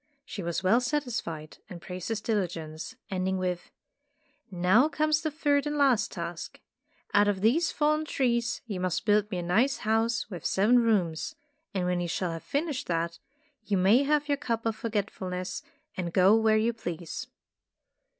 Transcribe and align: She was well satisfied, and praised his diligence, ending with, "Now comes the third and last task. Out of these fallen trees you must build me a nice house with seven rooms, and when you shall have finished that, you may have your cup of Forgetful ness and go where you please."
She 0.25 0.41
was 0.41 0.63
well 0.63 0.81
satisfied, 0.81 1.59
and 1.69 1.79
praised 1.79 2.07
his 2.07 2.21
diligence, 2.21 2.95
ending 3.11 3.37
with, 3.37 3.69
"Now 4.49 4.89
comes 4.89 5.21
the 5.21 5.29
third 5.29 5.67
and 5.67 5.77
last 5.77 6.11
task. 6.11 6.59
Out 7.13 7.27
of 7.27 7.41
these 7.41 7.71
fallen 7.71 8.05
trees 8.05 8.61
you 8.65 8.79
must 8.79 9.05
build 9.05 9.29
me 9.29 9.37
a 9.37 9.43
nice 9.43 9.77
house 9.85 10.27
with 10.27 10.43
seven 10.43 10.79
rooms, 10.79 11.35
and 11.75 11.85
when 11.85 12.01
you 12.01 12.07
shall 12.07 12.31
have 12.31 12.41
finished 12.41 12.87
that, 12.87 13.19
you 13.63 13.77
may 13.77 14.01
have 14.01 14.27
your 14.27 14.37
cup 14.37 14.65
of 14.65 14.75
Forgetful 14.75 15.29
ness 15.29 15.61
and 15.95 16.11
go 16.11 16.35
where 16.35 16.57
you 16.57 16.73
please." 16.73 17.27